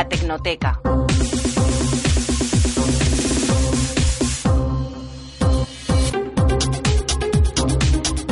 [0.00, 0.80] la Tecnoteca.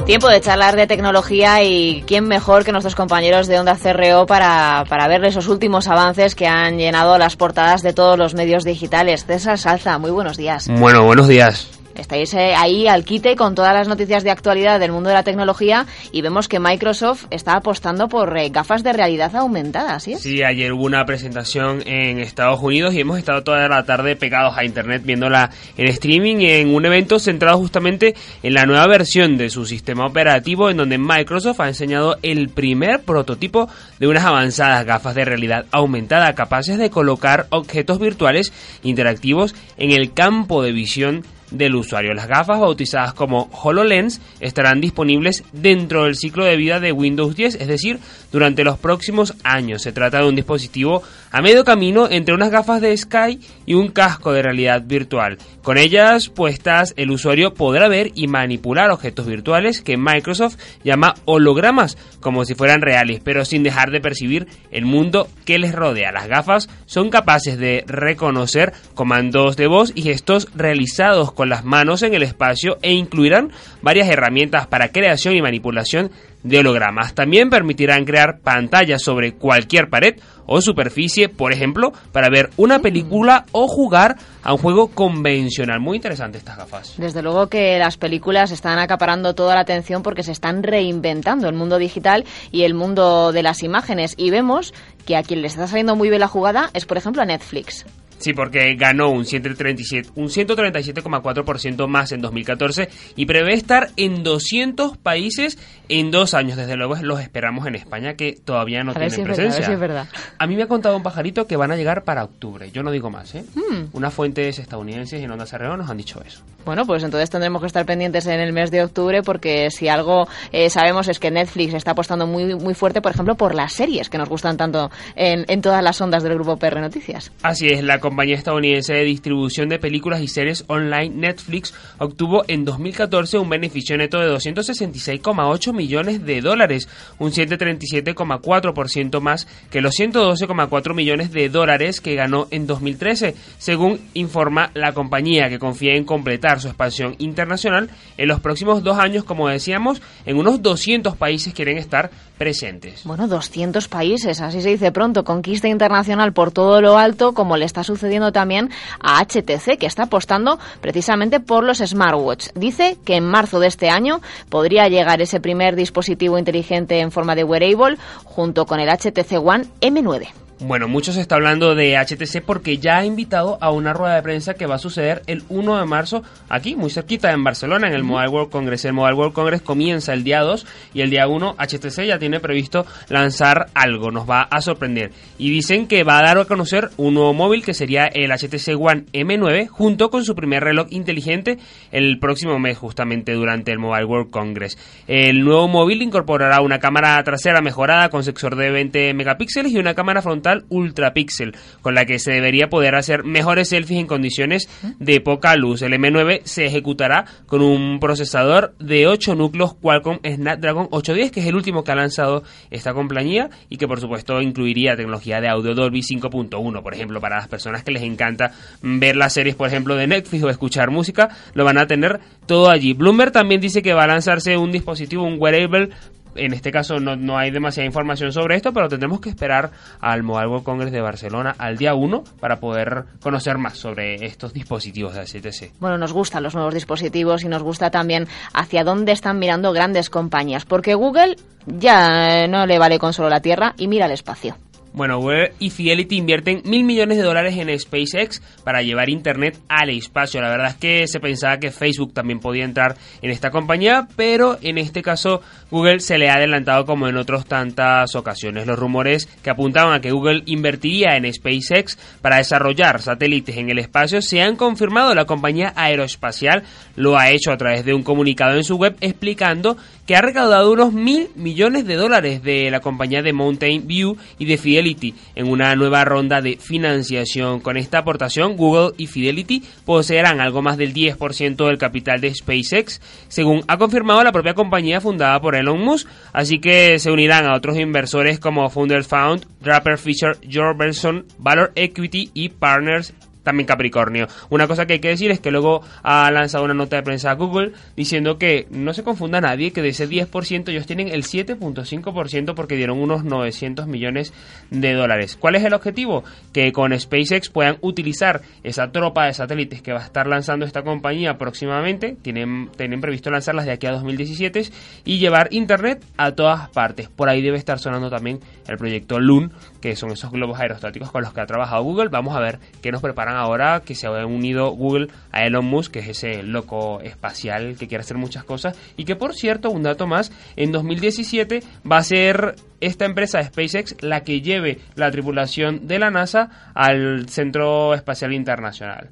[0.07, 4.86] Tiempo de charlar de tecnología y quién mejor que nuestros compañeros de Onda CRO para,
[4.89, 9.27] para ver esos últimos avances que han llenado las portadas de todos los medios digitales.
[9.27, 10.69] César Salza, muy buenos días.
[10.71, 11.78] Bueno, buenos días.
[11.99, 15.25] Estáis eh, ahí al quite con todas las noticias de actualidad del mundo de la
[15.25, 20.14] tecnología y vemos que Microsoft está apostando por eh, gafas de realidad aumentada, ¿sí?
[20.14, 24.57] Sí, ayer hubo una presentación en Estados Unidos y hemos estado toda la tarde pegados
[24.57, 29.50] a internet viéndola en streaming en un evento centrado justamente en la nueva versión de
[29.50, 35.17] su sistema operativo en donde Microsoft ha enseñado el primer prototipo de unas avanzadas gafas
[35.17, 38.53] de realidad aumentada capaces de colocar objetos virtuales
[38.84, 42.14] interactivos en el campo de visión del usuario.
[42.14, 47.56] Las gafas bautizadas como HoloLens estarán disponibles dentro del ciclo de vida de Windows 10,
[47.56, 47.98] es decir,
[48.33, 49.83] durante los próximos años.
[49.83, 53.88] Se trata de un dispositivo a medio camino entre unas gafas de Sky y un
[53.88, 55.38] casco de realidad virtual.
[55.62, 61.98] Con ellas puestas, el usuario podrá ver y manipular objetos virtuales que Microsoft llama hologramas,
[62.20, 66.12] como si fueran reales, pero sin dejar de percibir el mundo que les rodea.
[66.12, 72.03] Las gafas son capaces de reconocer comandos de voz y gestos realizados con las manos
[72.03, 76.11] en el espacio e incluirán varias herramientas para creación y manipulación
[76.42, 77.14] de hologramas.
[77.14, 83.47] También permitirán crear pantallas sobre cualquier pared o superficie, por ejemplo, para ver una película
[83.53, 85.78] o jugar a un juego convencional.
[85.78, 86.95] Muy interesante estas gafas.
[86.97, 91.55] Desde luego que las películas están acaparando toda la atención porque se están reinventando el
[91.55, 94.14] mundo digital y el mundo de las imágenes.
[94.17, 94.75] Y vemos
[95.06, 97.86] que a quien le está saliendo muy bien la jugada es, por ejemplo, a Netflix.
[98.19, 104.97] Sí, porque ganó un 137, un 137,4% más en 2014 y prevé estar en 200
[104.98, 106.56] países en dos años.
[106.56, 109.66] Desde luego los esperamos en España que todavía no tienen presencia.
[109.66, 110.08] a, es verdad.
[110.39, 112.70] a mí me ha contado un pajarito que van a llegar para octubre.
[112.72, 113.44] Yo no digo más, ¿eh?
[113.55, 113.86] Hmm.
[113.92, 116.42] Unas fuentes estadounidenses y en Onda Cerreo nos han dicho eso.
[116.64, 120.29] Bueno, pues entonces tendremos que estar pendientes en el mes de octubre porque si algo
[120.52, 124.11] eh, sabemos es que Netflix está apostando muy muy fuerte, por ejemplo, por las series
[124.11, 127.33] que nos gustan tanto en, en todas las ondas del grupo PR Noticias.
[127.42, 132.65] Así es, la compañía estadounidense de distribución de películas y series online Netflix obtuvo en
[132.65, 140.95] 2014 un beneficio neto de 266,8 millones de dólares, un 137,4% más que los 112,4
[140.95, 146.63] millones de dólares que ganó en 2013, según informa la compañía que confía en completar
[146.63, 151.77] su expansión internacional en los próximos dos años, como decíamos, en unos 200 países quieren
[151.77, 153.03] estar presentes.
[153.05, 157.67] Bueno, 200 países, así se dice pronto, conquista internacional por todo lo alto, como le
[157.67, 157.98] está sucediendo
[158.33, 158.71] también
[159.01, 162.49] a HTC, que está apostando precisamente por los smartwatch.
[162.55, 167.35] Dice que en marzo de este año podría llegar ese primer dispositivo inteligente en forma
[167.35, 170.48] de wearable junto con el HTC One M9.
[170.61, 174.23] Bueno, mucho se está hablando de HTC porque ya ha invitado a una rueda de
[174.23, 177.95] prensa que va a suceder el 1 de marzo aquí, muy cerquita en Barcelona, en
[177.95, 178.85] el Mobile World Congress.
[178.85, 182.41] El Mobile World Congress comienza el día 2 y el día 1 HTC ya tiene
[182.41, 185.13] previsto lanzar algo, nos va a sorprender.
[185.39, 188.77] Y dicen que va a dar a conocer un nuevo móvil que sería el HTC
[188.77, 191.59] One M9 junto con su primer reloj inteligente
[191.93, 194.77] el próximo mes justamente durante el Mobile World Congress.
[195.07, 199.95] El nuevo móvil incorporará una cámara trasera mejorada con sensor de 20 megapíxeles y una
[199.95, 204.69] cámara frontal Ultra Pixel, con la que se debería poder hacer mejores selfies en condiciones
[204.99, 205.83] de poca luz.
[205.83, 211.47] El M9 se ejecutará con un procesador de 8 núcleos Qualcomm Snapdragon 810, que es
[211.47, 215.75] el último que ha lanzado esta compañía y que por supuesto incluiría tecnología de audio
[215.75, 219.97] Dolby 5.1, por ejemplo, para las personas que les encanta ver las series, por ejemplo,
[219.97, 222.95] de Netflix o escuchar música, lo van a tener todo allí.
[222.95, 225.91] Bloomberg también dice que va a lanzarse un dispositivo, un wearable
[226.38, 230.22] en este caso no, no, hay demasiada información sobre esto, pero tendremos que esperar al
[230.22, 235.15] Mobile World Congress de Barcelona al día 1 para poder conocer más sobre estos dispositivos
[235.15, 235.81] de HTC.
[235.81, 240.10] Bueno, nos gustan los nuevos dispositivos y nos gusta también hacia dónde están mirando grandes
[240.10, 244.56] compañías, porque Google ya no le vale con solo la Tierra y mira el espacio.
[244.93, 249.90] Bueno, Google y Fidelity invierten mil millones de dólares en SpaceX para llevar Internet al
[249.90, 250.40] espacio.
[250.40, 254.58] La verdad es que se pensaba que Facebook también podía entrar en esta compañía, pero
[254.62, 255.40] en este caso
[255.70, 258.67] Google se le ha adelantado como en otras tantas ocasiones.
[258.67, 263.79] Los rumores que apuntaban a que Google invertiría en SpaceX para desarrollar satélites en el
[263.79, 265.14] espacio se han confirmado.
[265.14, 266.64] La compañía aeroespacial
[266.96, 269.76] lo ha hecho a través de un comunicado en su web explicando
[270.06, 274.46] que ha recaudado unos mil millones de dólares de la compañía de Mountain View y
[274.46, 277.61] de Fidelity Fidelity en una nueva ronda de financiación.
[277.61, 283.01] Con esta aportación, Google y Fidelity poseerán algo más del 10% del capital de SpaceX,
[283.29, 287.57] según ha confirmado la propia compañía fundada por Elon Musk, así que se unirán a
[287.57, 293.13] otros inversores como Founders Found, Draper Fisher, George Benson, Valor Equity y Partners
[293.49, 294.27] también Capricornio.
[294.50, 297.31] Una cosa que hay que decir es que luego ha lanzado una nota de prensa
[297.31, 301.23] a Google diciendo que no se confunda nadie, que de ese 10% ellos tienen el
[301.23, 304.35] 7.5% porque dieron unos 900 millones
[304.71, 305.39] de dólares.
[305.41, 306.25] ¿Cuál es el objetivo?
[306.53, 310.83] Que con SpaceX puedan utilizar esa tropa de satélites que va a estar lanzando esta
[310.83, 314.65] compañía próximamente, tienen, tienen previsto lanzarlas de aquí a 2017
[315.06, 317.09] y llevar Internet a todas partes.
[317.09, 321.23] Por ahí debe estar sonando también el proyecto Loon, que son esos globos aerostáticos con
[321.23, 322.09] los que ha trabajado Google.
[322.09, 325.93] Vamos a ver qué nos preparan ahora que se ha unido Google a Elon Musk,
[325.93, 328.79] que es ese loco espacial que quiere hacer muchas cosas.
[328.96, 333.96] Y que, por cierto, un dato más, en 2017 va a ser esta empresa SpaceX
[334.00, 339.11] la que lleve la tripulación de la NASA al Centro Espacial Internacional.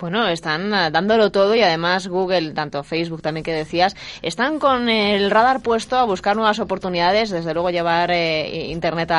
[0.00, 4.88] Bueno, están eh, dándolo todo y además Google, tanto Facebook también que decías, están con
[4.88, 7.28] el radar puesto a buscar nuevas oportunidades.
[7.28, 9.10] Desde luego llevar eh, Internet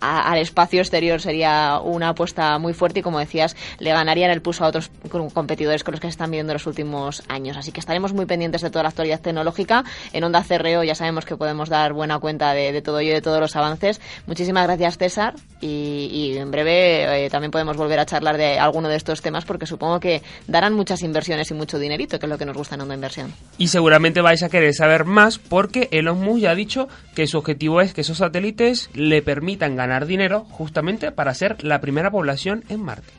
[0.00, 4.64] al espacio exterior sería una apuesta muy fuerte y como decías, le ganarían el pulso
[4.64, 4.90] a otros
[5.34, 7.58] competidores con los que se están viendo en los últimos años.
[7.58, 9.84] Así que estaremos muy pendientes de toda la actualidad tecnológica.
[10.14, 13.22] En Onda Cerreo ya sabemos que podemos dar buena cuenta de, todo ello y de
[13.22, 14.00] todos los avances.
[14.26, 18.96] Muchísimas gracias César y, en breve eh, también podemos volver a charlar de alguno de
[18.96, 22.46] estos temas porque supongo que darán muchas inversiones y mucho dinerito, que es lo que
[22.46, 23.32] nos gusta en una inversión.
[23.58, 27.38] Y seguramente vais a querer saber más porque Elon Musk ya ha dicho que su
[27.38, 32.64] objetivo es que esos satélites le permitan ganar dinero justamente para ser la primera población
[32.68, 33.12] en Marte.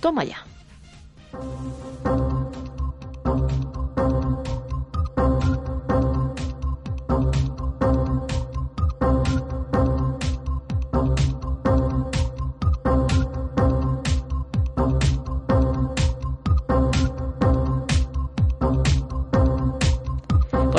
[0.00, 0.44] Toma ya.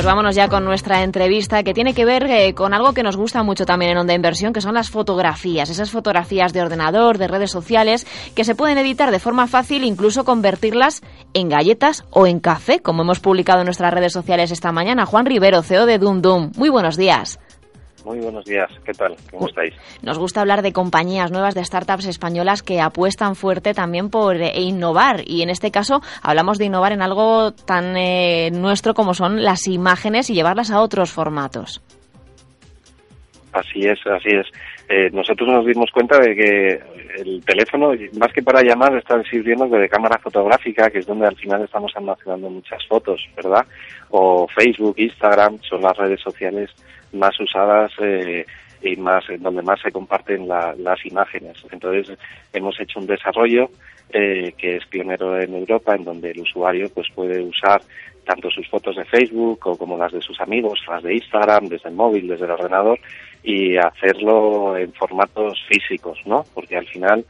[0.06, 3.18] Pues vámonos ya con nuestra entrevista que tiene que ver eh, con algo que nos
[3.18, 7.28] gusta mucho también en Onda Inversión, que son las fotografías, esas fotografías de ordenador, de
[7.28, 8.06] redes sociales,
[8.36, 11.02] que se pueden editar de forma fácil, incluso convertirlas
[11.34, 15.08] en galletas o en café, como hemos publicado en nuestras redes sociales esta mañana.
[15.08, 16.52] Juan Rivero, CEO de Doom Doom.
[16.56, 17.40] Muy buenos días.
[18.06, 19.16] Muy buenos días, ¿qué tal?
[19.32, 19.74] ¿Cómo estáis?
[20.04, 24.62] Nos gusta hablar de compañías nuevas, de startups españolas que apuestan fuerte también por eh,
[24.62, 29.44] innovar y en este caso hablamos de innovar en algo tan eh, nuestro como son
[29.44, 31.82] las imágenes y llevarlas a otros formatos.
[33.54, 34.46] Así es, así es.
[34.88, 36.80] Eh, nosotros nos dimos cuenta de que
[37.18, 41.36] el teléfono, más que para llamar, está sirviendo de cámara fotográfica, que es donde al
[41.36, 43.66] final estamos almacenando muchas fotos, ¿verdad?
[44.10, 46.70] O Facebook, Instagram, son las redes sociales
[47.14, 48.46] más usadas eh,
[48.82, 51.58] y más donde más se comparten las imágenes.
[51.72, 52.16] Entonces
[52.54, 53.70] hemos hecho un desarrollo
[54.12, 57.82] eh, que es pionero en Europa, en donde el usuario pues puede usar
[58.26, 61.90] tanto sus fotos de Facebook o como las de sus amigos, las de Instagram, desde
[61.90, 63.00] el móvil, desde el ordenador
[63.46, 66.44] y hacerlo en formatos físicos, ¿no?
[66.54, 67.24] Porque al final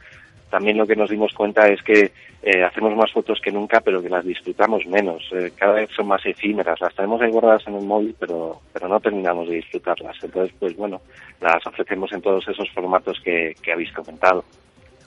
[0.50, 2.10] también lo que nos dimos cuenta es que
[2.42, 5.22] eh, hacemos más fotos que nunca, pero que las disfrutamos menos.
[5.32, 6.80] Eh, cada vez son más efímeras.
[6.80, 10.16] Las tenemos ahí guardadas en el móvil, pero, pero no terminamos de disfrutarlas.
[10.22, 11.02] Entonces, pues bueno,
[11.40, 14.42] las ofrecemos en todos esos formatos que, que habéis comentado.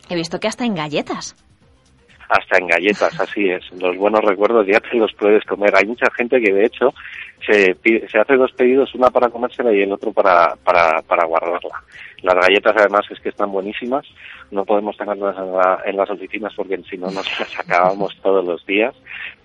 [0.10, 1.36] He visto que hasta en galletas
[2.30, 3.64] hasta en galletas, así es.
[3.74, 5.76] Los buenos recuerdos ya te los puedes comer.
[5.76, 6.94] Hay mucha gente que de hecho
[7.46, 7.76] se,
[8.08, 11.84] se hace dos pedidos, una para comérsela y el otro para, para, para guardarla.
[12.22, 14.06] Las galletas además es que están buenísimas,
[14.52, 15.36] no podemos tenerlas
[15.86, 18.94] en, las oficinas porque si no nos las acabamos todos los días,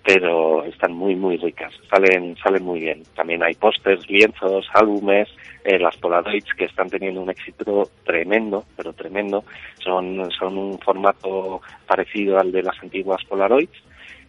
[0.04, 3.02] pero están muy muy ricas, salen, salen muy bien.
[3.16, 5.28] También hay pósters, lienzos, álbumes,
[5.64, 9.44] eh, las Polaroids que están teniendo un éxito tremendo, pero tremendo,
[9.82, 13.72] son, son un formato parecido al de las antiguas Polaroids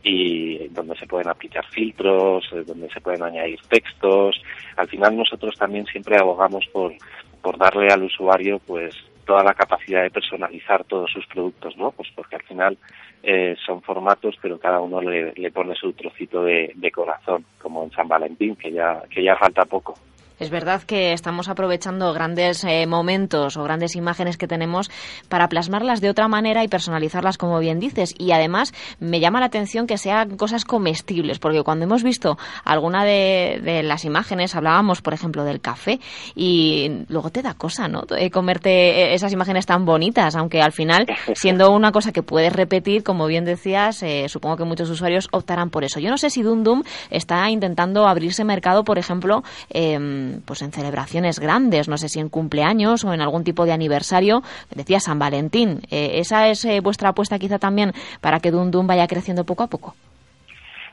[0.01, 4.41] y donde se pueden aplicar filtros, eh, donde se pueden añadir textos.
[4.77, 6.94] Al final nosotros también siempre abogamos por,
[7.41, 11.91] por darle al usuario pues toda la capacidad de personalizar todos sus productos, ¿no?
[11.91, 12.77] Pues porque al final
[13.24, 17.84] eh, son formatos, pero cada uno le, le pone su trocito de, de, corazón, como
[17.84, 19.96] en San Valentín, que ya, que ya falta poco.
[20.39, 24.91] Es verdad que estamos aprovechando grandes eh, momentos o grandes imágenes que tenemos
[25.29, 28.13] para plasmarlas de otra manera y personalizarlas, como bien dices.
[28.17, 33.05] Y además me llama la atención que sean cosas comestibles, porque cuando hemos visto alguna
[33.05, 35.99] de, las imágenes, hablábamos, por ejemplo, del café,
[36.35, 38.03] y luego te da cosa, ¿no?
[38.17, 42.51] Eh, comerte eh, esas imágenes tan bonitas, aunque al final, siendo una cosa que puedes
[42.51, 45.99] repetir, como bien decías, supongo que muchos usuarios optarán por eso.
[45.99, 49.97] Yo no sé si Dum Dum está intentando abrirse mercado, por ejemplo, eh,
[50.46, 54.44] pues en celebraciones grandes, no sé si en cumpleaños o en algún tipo de aniversario,
[54.74, 55.82] decía San Valentín.
[55.89, 59.67] Eh, ¿Esa es eh, vuestra apuesta quizá también para que Dum vaya creciendo poco a
[59.67, 59.96] poco?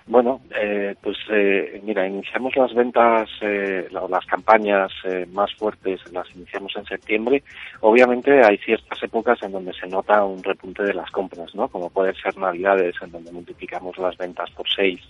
[0.07, 6.29] Bueno, eh, pues eh, mira, iniciamos las ventas, eh, las campañas eh, más fuertes, las
[6.35, 7.43] iniciamos en septiembre.
[7.81, 11.69] Obviamente hay ciertas épocas en donde se nota un repunte de las compras, ¿no?
[11.69, 15.01] Como puede ser Navidades, en donde multiplicamos las ventas por seis,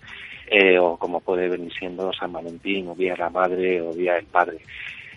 [0.50, 4.14] eh, o como puede venir siendo San Valentín, o Día de la Madre, o Día
[4.14, 4.58] del Padre.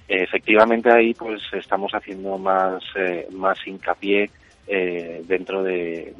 [0.07, 4.29] efectivamente ahí pues estamos haciendo más, eh, más hincapié
[4.67, 6.13] eh, dentro de,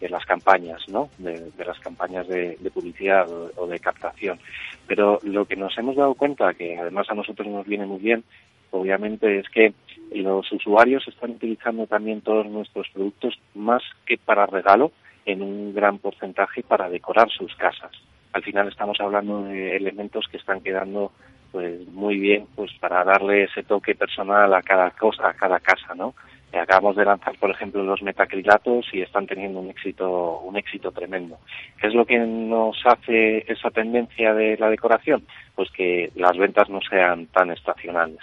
[0.00, 1.10] las campañas, ¿no?
[1.18, 4.38] De, de las campañas de, publicidad o, o, de captación.
[4.86, 8.22] Pero lo que nos hemos dado cuenta, que además a nosotros nos viene muy bien,
[8.70, 9.72] obviamente, es que
[10.12, 14.92] los usuarios están utilizando también todos nuestros productos más que para regalo,
[15.26, 17.90] en un gran porcentaje para decorar sus casas.
[18.32, 21.12] Al final estamos hablando de elementos que están quedando
[21.52, 25.94] pues muy bien pues para darle ese toque personal a cada cosa, a cada casa,
[25.94, 26.14] ¿no?
[26.58, 31.38] Acabamos de lanzar, por ejemplo, los metacrilatos y están teniendo un éxito, un éxito tremendo.
[31.80, 35.24] ¿Qué es lo que nos hace esa tendencia de la decoración?
[35.54, 38.20] Pues que las ventas no sean tan estacionales.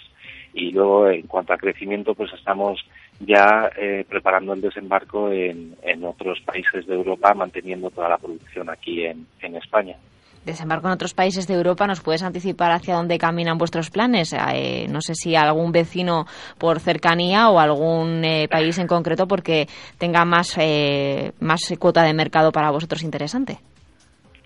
[0.53, 2.85] Y luego, en cuanto a crecimiento, pues estamos
[3.19, 8.69] ya eh, preparando el desembarco en, en, otros países de Europa, manteniendo toda la producción
[8.69, 9.95] aquí en, en España
[10.45, 14.33] desembarco en otros países de Europa, ¿nos puedes anticipar hacia dónde caminan vuestros planes?
[14.33, 16.25] Eh, no sé si algún vecino
[16.57, 22.13] por cercanía o algún eh, país en concreto porque tenga más, eh, más cuota de
[22.13, 23.57] mercado para vosotros interesante.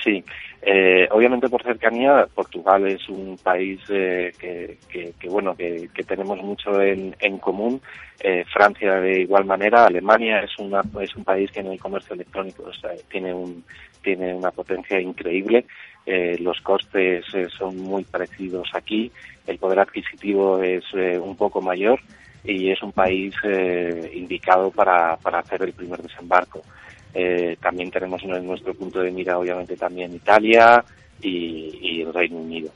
[0.04, 0.24] Sí,
[0.62, 6.04] eh, obviamente por cercanía, Portugal es un país eh, que, que, que, bueno que, que,
[6.04, 7.82] tenemos mucho en, en común.
[8.20, 12.16] Eh, Francia de igual manera, Alemania es una es un país que en el comercio
[12.16, 13.64] electrónico o sea, tiene un
[14.08, 15.66] tiene una potencia increíble.
[16.06, 19.12] Eh, los costes eh, son muy parecidos aquí.
[19.46, 22.00] El poder adquisitivo es eh, un poco mayor
[22.46, 23.36] y es un país
[24.14, 26.62] indicado para, hacer el primer desembarco.
[27.60, 30.82] También tenemos en nuestro punto de mira, obviamente, también Italia
[31.22, 32.72] y el Reino Unido.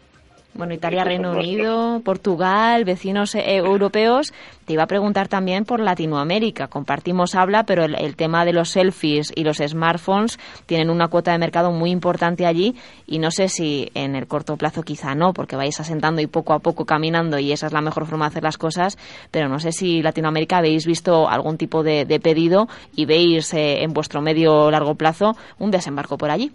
[0.53, 4.33] Bueno, Italia, Reino Unido, Portugal, vecinos eh, europeos.
[4.65, 6.67] Te iba a preguntar también por Latinoamérica.
[6.67, 11.31] Compartimos habla, pero el, el, tema de los selfies y los smartphones tienen una cuota
[11.31, 12.75] de mercado muy importante allí
[13.07, 16.53] y no sé si en el corto plazo quizá no, porque vais asentando y poco
[16.53, 18.97] a poco caminando y esa es la mejor forma de hacer las cosas,
[19.31, 23.83] pero no sé si Latinoamérica habéis visto algún tipo de, de pedido y veis eh,
[23.83, 26.51] en vuestro medio largo plazo un desembarco por allí.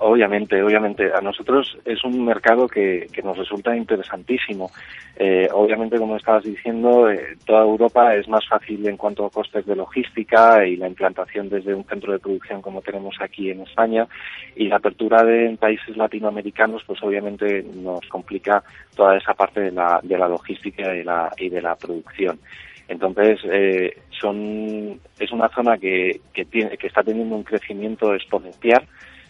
[0.00, 1.10] Obviamente, obviamente.
[1.12, 4.70] A nosotros es un mercado que, que nos resulta interesantísimo.
[5.16, 9.66] Eh, obviamente, como estabas diciendo, eh, toda Europa es más fácil en cuanto a costes
[9.66, 14.06] de logística y la implantación desde un centro de producción como tenemos aquí en España
[14.54, 18.62] y la apertura de países latinoamericanos, pues obviamente nos complica
[18.94, 22.38] toda esa parte de la, de la logística y la, y de la producción.
[22.86, 28.86] Entonces, eh, son, es una zona que, que, tiene, que está teniendo un crecimiento exponencial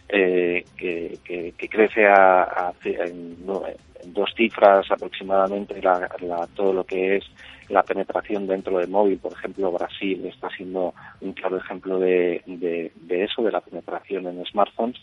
[0.09, 6.47] eh, que, que, que, crece a, a en, no, en, dos cifras aproximadamente la, la,
[6.55, 7.25] todo lo que es
[7.69, 9.19] la penetración dentro de móvil.
[9.19, 14.27] Por ejemplo, Brasil está siendo un claro ejemplo de, de, de eso, de la penetración
[14.27, 14.97] en smartphones.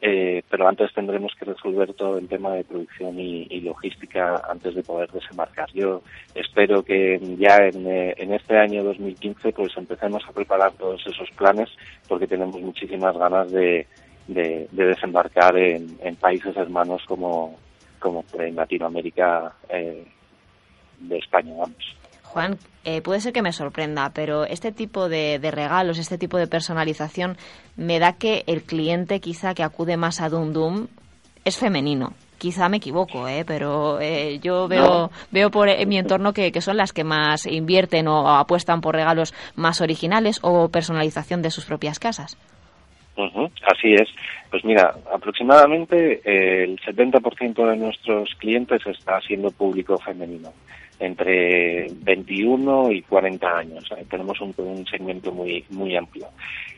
[0.00, 4.74] Eh, pero antes tendremos que resolver todo el tema de producción y, y, logística antes
[4.74, 5.68] de poder desembarcar.
[5.72, 6.02] Yo
[6.34, 11.28] espero que ya en, eh, en este año 2015 pues empecemos a preparar todos esos
[11.32, 11.68] planes
[12.06, 13.88] porque tenemos muchísimas ganas de
[14.28, 17.56] de, de desembarcar en, en, países hermanos como,
[17.98, 20.06] como en Latinoamérica eh,
[21.00, 21.96] de España, vamos.
[22.22, 26.36] Juan, eh, puede ser que me sorprenda, pero este tipo de, de, regalos, este tipo
[26.36, 27.38] de personalización,
[27.76, 30.88] me da que el cliente quizá que acude más a Dum Dum
[31.44, 32.12] es femenino.
[32.36, 33.44] Quizá me equivoco, ¿eh?
[33.46, 35.10] pero eh, yo veo, no.
[35.32, 38.94] veo por en mi entorno que, que, son las que más invierten o apuestan por
[38.94, 42.36] regalos más originales o personalización de sus propias casas.
[43.18, 44.08] Uh así es.
[44.50, 50.52] Pues mira, aproximadamente eh, el 70% de nuestros clientes está siendo público femenino,
[51.00, 53.84] entre 21 y 40 años.
[54.08, 56.28] Tenemos un, un, segmento muy, muy amplio.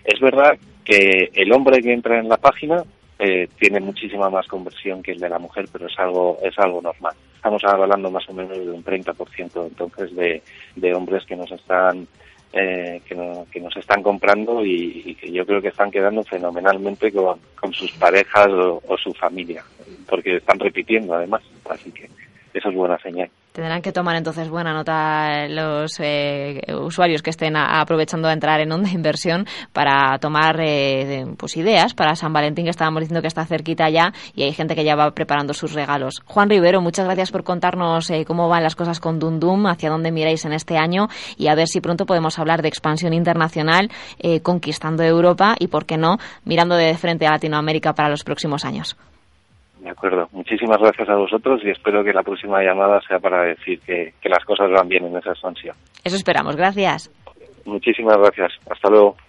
[0.03, 2.83] Es verdad que el hombre que entra en la página
[3.19, 6.81] eh, tiene muchísima más conversión que el de la mujer, pero es algo, es algo
[6.81, 7.13] normal.
[7.37, 10.43] Estamos hablando más o menos de un 30% entonces de,
[10.77, 12.09] de hombres que nos están
[12.53, 16.25] eh, que, no, que, nos están comprando y, y, que yo creo que están quedando
[16.25, 19.65] fenomenalmente con, con sus parejas o, o, su familia,
[20.09, 22.11] porque están repitiendo además, así que
[22.53, 23.31] eso es buena señal.
[23.53, 28.71] Tendrán que tomar entonces buena nota los eh, usuarios que estén aprovechando de entrar en
[28.71, 33.45] onda inversión para tomar eh, pues ideas para San Valentín, que estábamos diciendo que está
[33.47, 36.23] cerquita ya y hay gente que ya va preparando sus regalos.
[36.27, 40.13] Juan Rivero, muchas gracias por contarnos eh, cómo van las cosas con Dundum, hacia dónde
[40.13, 43.91] miráis en este año y a ver si pronto podemos hablar de expansión internacional,
[44.43, 48.97] conquistando Europa y, por qué no, mirando de frente a Latinoamérica para los próximos años.
[49.81, 50.29] De acuerdo.
[50.33, 54.29] Muchísimas gracias a vosotros y espero que la próxima llamada sea para decir que, que
[54.29, 55.75] las cosas van bien en esa expansión.
[56.05, 56.55] Eso esperamos.
[56.55, 57.11] Gracias.
[57.65, 58.53] Muchísimas gracias.
[58.71, 59.17] Hasta luego.